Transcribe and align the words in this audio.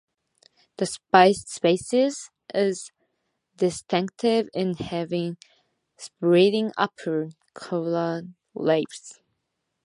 The 0.77 0.87
species 0.87 2.31
is 2.55 2.91
distinctive 3.55 4.49
in 4.51 4.73
having 4.73 5.37
spreading 5.95 6.71
upper 6.75 7.29
corolla 7.53 8.23
labes. 8.55 9.19